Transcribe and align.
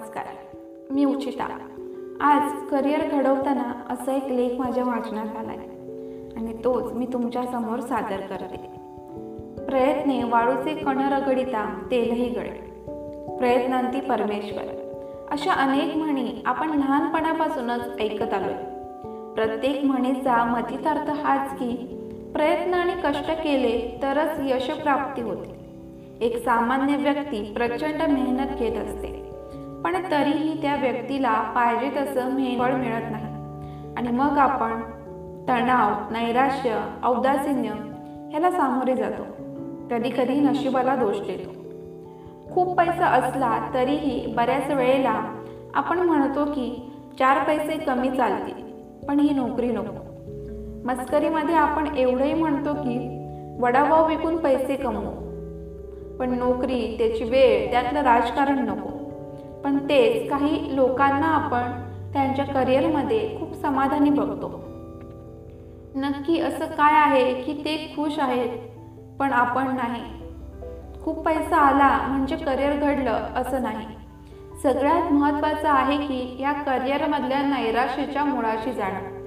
रुचिता 0.00 1.58
आज 2.20 2.68
करिअर 2.70 3.08
घडवताना 3.08 3.92
असा 3.92 4.12
एक 4.12 4.24
लेख 4.24 4.60
माझ्या 4.60 4.84
वाचनात 4.84 5.36
आहे 5.36 5.58
आणि 6.36 6.64
तोच 6.64 6.92
मी 6.92 7.06
तुमच्यासमोर 7.12 7.80
सादर 7.80 8.20
करते. 8.20 8.80
प्रयत्ने 9.64 10.22
वाळूचे 10.22 10.74
कण 10.74 11.12
रगडिता 11.12 11.82
तेलही 11.90 12.28
गळे. 12.28 12.70
प्रयत्नांती 13.38 14.00
परमेश्वर. 14.00 14.64
अशा 15.30 15.52
अनेक 15.52 15.96
म्हणी 15.96 16.42
आपण 16.46 16.68
लहानपणापासूनच 16.68 18.00
ऐकत 18.00 18.34
आलोय. 18.34 18.54
प्रत्येक 19.34 19.84
म्हणीचा 19.84 20.44
मथितार्थ 20.44 21.10
हाच 21.10 21.50
की 21.52 21.96
प्रयत्न 22.34 22.74
आणि 22.74 22.92
कष्ट 23.04 23.30
केले 23.30 23.98
तरच 24.02 24.30
यशप्राप्ती 24.38 25.22
होते. 25.22 25.60
एक 26.20 26.44
सामान्य 26.44 26.96
व्यक्ती 26.96 27.52
प्रचंड 27.52 28.02
मेहनत 28.02 28.56
घेत 28.58 28.76
असते. 28.76 29.29
पण 29.84 29.96
तरीही 30.10 30.62
त्या 30.62 30.76
व्यक्तीला 30.76 31.52
पाहिजे 31.54 32.00
तसं 32.00 32.30
मेहनत 32.32 32.78
मिळत 32.78 33.10
नाही. 33.10 33.24
आणि 33.96 34.08
मग 34.08 34.38
आपण 34.38 34.80
तणाव 35.48 36.12
नैराश्य 36.12 36.80
औदासीन्य 37.04 37.68
ह्याला 38.30 38.50
सामोरे 38.50 38.94
जातो. 38.94 39.22
कधी 39.90 40.10
कधी 40.10 40.40
नशिबाला 40.40 40.96
दोष 40.96 41.16
देतो. 41.20 41.60
खूप 42.54 42.78
पैसा 42.78 43.06
असला 43.06 43.70
तरीही 43.74 44.34
बऱ्याच 44.34 44.70
वेळेला 44.70 45.22
आपण 45.74 45.98
म्हणतो 45.98 46.44
की 46.44 46.92
चार 47.18 47.46
पैसे 47.46 47.78
कमी 47.78 48.10
चालतील 48.10 48.70
पण 49.08 49.20
ही 49.20 49.34
नोकरी 49.34 49.66
नको. 49.66 50.10
मस्करीमध्ये 50.84 51.54
आपण 51.54 51.96
एवढंही 51.96 52.34
म्हणतो 52.34 52.74
की 52.74 53.26
वडापाव 53.60 54.08
विकून 54.08 54.36
पैसे 54.36 54.76
कमवू. 54.76 55.30
पण 56.18 56.38
नोकरी 56.38 56.94
त्याची 56.98 57.24
वेळ 57.24 57.70
त्यातलं 57.70 58.02
राजकारण 58.02 58.58
नको. 58.58 58.79
पण 59.64 59.78
तेच 59.78 60.30
काही 60.30 60.76
लोकांना 60.76 61.26
आपण 61.26 61.62
त्यांच्या 62.12 62.44
करिअरमध्ये 62.44 63.36
खूप 63.40 63.54
समाधानी 63.54 64.10
बघतो. 64.10 64.60
नक्की 65.94 66.40
असं 66.40 66.64
काय 66.64 66.94
आहे 66.94 67.34
की 67.34 67.52
ते 67.52 67.92
खुश 67.96 68.18
आहेत 68.18 68.48
पण 69.18 69.32
आपण 69.32 69.66
नाही. 69.76 70.02
खूप 71.02 71.26
पैसा 71.26 71.56
आला 71.56 72.06
म्हणजे 72.06 72.36
करिअर 72.36 72.76
घडलं 72.76 73.20
असं 73.36 73.62
नाही. 73.62 73.86
सगळ्यात 74.62 75.12
महत्त्वाचं 75.12 75.68
आहे 75.68 75.96
की 75.96 76.36
या 76.42 76.52
करिअरमधल्या 76.52 77.42
नैराश्याच्या 77.42 78.24
मुळाशी 78.24 78.72
जाणं. 78.72 79.20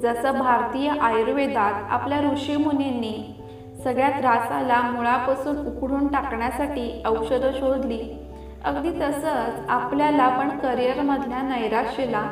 जसं 0.00 0.38
भारतीय 0.38 0.90
आयुर्वेदात 0.90 1.72
आपल्या 1.90 2.20
ऋषीमुनींनी 2.20 3.40
सगळ्या 3.84 4.10
त्रासाला 4.10 4.82
मुळापासून 4.82 5.66
उकडून 5.66 6.06
टाकण्यासाठी 6.06 7.02
औषधं 7.06 7.52
शोधली 7.52 8.23
अगदी 8.64 8.90
तसंच 8.90 9.68
आपल्याला 9.68 10.28
पण 10.28 10.58
करिअरमधल्या 10.58 11.42
नैराश्येला 11.42 12.22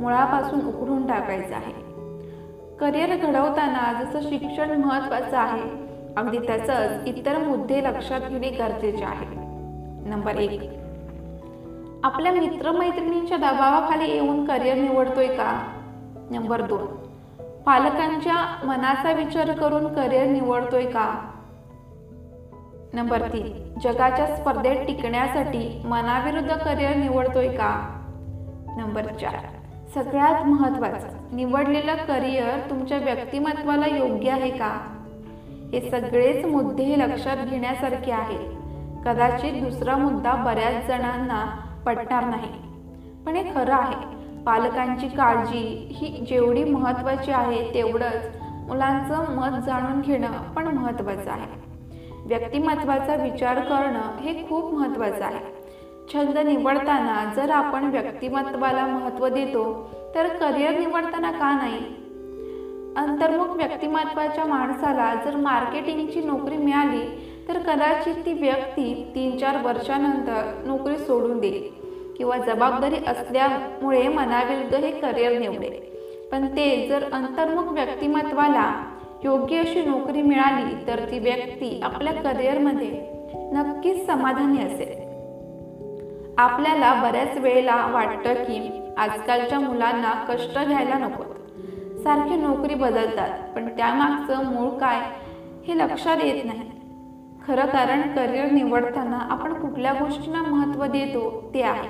मुळापासून 0.00 0.66
उकडून 0.66 1.06
टाकायचं 1.06 1.54
आहे. 1.54 1.72
करिअर 2.76 3.16
घडवताना 3.16 4.02
जसं 4.02 4.20
शिक्षण 4.20 4.80
महत्त्वाचं 4.80 5.36
आहे 5.36 5.62
अगदी 6.16 6.38
तसंच 6.38 7.06
इतर 7.06 7.38
मुद्दे 7.38 7.84
लक्षात 7.84 8.20
घेणे 8.20 8.48
गरजेचे 8.48 9.04
आहे. 9.04 9.26
नंबर 10.08 10.36
एक 10.36 10.70
आपल्या 12.04 12.32
मित्रमैत्रिणींच्या 12.32 13.36
दबावाखाली 13.36 14.10
येऊन 14.10 14.44
करिअर 14.44 14.76
निवडतोय 14.76 15.26
का? 15.26 15.66
नंबर 16.30 16.60
दोन 16.60 16.86
पालकांच्या 17.66 18.66
मनाचा 18.66 19.12
विचार 19.12 19.52
करून 19.52 19.94
करिअर 19.94 20.26
निवडतोय 20.26 20.86
का? 20.86 21.14
नंबर 22.94 23.28
तीन 23.28 23.78
जगाच्या 23.84 24.26
स्पर्धेत 24.26 24.86
टिकण्यासाठी 24.86 25.82
मनाविरुद्ध 25.84 26.56
करिअर 26.56 26.96
निवडतोय 26.96 27.48
का? 27.48 27.98
नंबर 28.76 29.06
चार 29.06 29.46
सगळ्यात 29.94 30.46
महत्त्वाचं 30.46 31.36
निवडलेलं 31.36 31.94
करिअर 31.94 32.70
तुमच्या 32.70 32.98
व्यक्तिमत्वाला 32.98 33.86
योग्य 33.86 34.30
आहे 34.30 34.50
का? 34.50 34.80
हे 35.72 35.90
सगळेच 35.90 36.46
मुद्दे 36.46 36.98
लक्षात 36.98 37.36
घेण्यासारखे 37.36 38.12
आहेत. 38.12 38.48
कदाचित 39.06 39.62
दुसरा 39.62 39.96
मुद्दा 39.96 40.34
बऱ्याच 40.34 40.86
जणांना 40.86 41.56
पटणार 41.86 42.24
नाही. 42.24 42.52
पण 43.26 43.36
हे 43.36 43.54
खरं 43.54 43.74
आहे. 43.74 44.16
पालकांची 44.44 45.08
काळजी 45.08 45.88
ही 45.92 46.26
जेवढी 46.28 46.64
महत्त्वाची 46.64 47.32
आहे 47.32 47.74
तेवढंच 47.74 48.36
मुलांचं 48.68 49.34
मत 49.36 49.64
जाणून 49.64 50.00
घेणं 50.00 50.32
पण 50.32 50.68
महत्त्वाचं 50.68 51.30
आहे. 51.30 51.71
व्यक्तिमत्वाचा 52.26 53.14
विचार 53.16 53.60
करणं 53.60 54.18
हे 54.20 54.48
खूप 54.48 54.74
महत्त्वाचं 54.74 55.24
आहे. 55.24 55.62
छंद 56.12 56.38
निवडताना 56.38 57.32
जर 57.36 57.50
आपण 57.50 57.84
व्यक्तिमत्वाला 57.84 58.86
महत्त्व 58.86 59.28
देतो 59.28 59.90
तर 60.14 60.26
करिअर 60.26 60.78
निवडताना 60.78 61.30
का 61.30 61.52
नाही? 61.52 61.78
अंतर्मुख 62.96 63.56
व्यक्तिमत्वाच्या 63.56 64.44
माणसाला 64.44 65.14
जर 65.24 65.36
मार्केटिंगची 65.36 66.20
नोकरी 66.20 66.56
मिळाली 66.56 67.32
तर 67.48 67.58
कदाचित 67.58 68.14
ती 68.14 68.32
व्यक्ती 68.32 69.12
तीन 69.14 69.38
चार 69.38 69.56
वर्षानंतर 69.64 70.62
नोकरी 70.66 70.98
सोडून 70.98 71.38
देईल 71.38 71.70
किंवा 72.16 72.38
जबाबदारी 72.38 72.96
असल्यामुळे 73.06 74.08
मनाविरुद्ध 74.08 74.74
हे 74.74 74.90
करिअर 74.90 75.38
निवडेल 75.38 75.80
पण 76.32 76.46
ते 76.46 76.86
जर 76.88 77.04
अंतर्मुख 77.12 77.72
व्यक्तिमत्वाला 77.72 78.91
योग्य 79.24 79.58
अशी 79.58 79.84
नोकरी 79.84 80.22
मिळाली 80.22 80.86
तर 80.86 80.98
ती 81.10 81.18
व्यक्ती 81.18 81.80
आपल्या 81.82 82.12
करिअरमध्ये 82.12 82.90
नक्कीच 83.52 84.06
समाधानी 84.06 84.62
असेल. 84.62 85.02
आपल्याला 86.38 86.94
बऱ्याच 87.02 87.36
वेळेला 87.38 87.86
वाटतं 87.92 88.34
की 88.34 88.70
आजकालच्या 88.96 89.60
मुलांना 89.60 90.12
कष्ट 90.28 90.58
घ्यायला 90.66 90.98
नको 90.98 91.22
सारखी 91.98 92.36
नोकरी 92.36 92.74
बदलतात 92.74 93.56
पण 93.56 93.68
त्यामागचं 93.68 94.44
मूळ 94.44 94.68
काय 94.68 95.00
हे 95.66 95.78
लक्षात 95.78 96.16
येत 96.22 96.44
नाही. 96.44 96.70
खरं 97.46 97.66
कारण 97.66 98.02
करिअर 98.14 98.50
निवडताना 98.50 99.18
आपण 99.30 99.52
कुठल्या 99.52 99.92
गोष्टींना 99.92 100.42
महत्त्व 100.42 100.84
देतो 100.84 101.50
ते 101.54 101.62
आहे. 101.62 101.88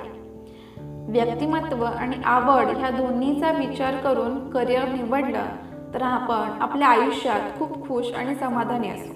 व्यक्तिमत्व 1.11 1.83
आणि 1.83 2.15
आवड 2.25 2.65
ह्या 2.77 2.89
दोन्हीचा 2.89 3.51
विचार 3.51 3.95
करून 3.95 4.49
करिअर 4.49 4.87
निवडलं 4.87 5.45
तर 5.93 6.01
आपण 6.01 6.61
आपल्या 6.61 6.87
आयुष्यात 6.87 7.59
खूप 7.59 7.87
खुश 7.87 8.13
आणि 8.13 8.35
समाधानी 8.35 8.89
असू. 8.89 9.13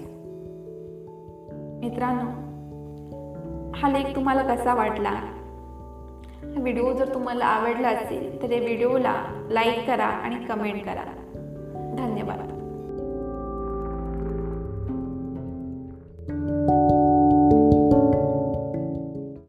मित्रांनो 1.80 2.48
हा 3.74 3.88
लेख 3.88 4.16
तुम्हाला 4.16 4.54
कसा 4.54 4.74
वाटला? 4.74 5.10
हा 5.10 6.60
व्हिडिओ 6.60 6.92
जर 6.92 7.14
तुम्हाला 7.14 7.44
आवडला 7.44 7.88
असेल 7.88 8.42
तर 8.42 8.50
या 8.50 8.58
व्हिडिओला 8.58 9.14
लाईक 9.50 9.86
करा 9.86 10.06
आणि 10.06 10.44
कमेंट 10.44 10.84
करा. 10.84 11.12
धन्यवाद. 11.98 12.57